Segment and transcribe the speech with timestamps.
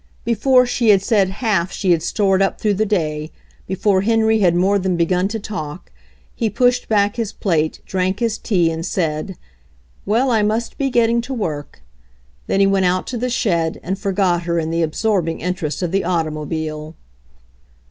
[0.25, 2.41] Be STRUGGUNG WITH THE FIRST CAR 85 fore she had said half she had stored
[2.41, 3.31] up through the day,
[3.67, 5.91] before Henry had more than begun to talk,
[6.33, 9.35] he pushed back his plate, drank his tea, and said:
[10.07, 11.83] "Well, I must be getting to work."
[12.47, 15.83] Then he went out to the shed and forgot her in the ab sorbing interest
[15.83, 16.95] of the automobile.